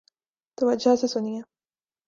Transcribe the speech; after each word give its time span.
توجہ 0.57 0.95
سے 0.95 1.07
سنیئے 1.07 1.41